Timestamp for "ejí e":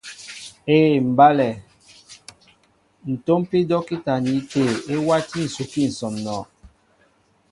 4.71-4.95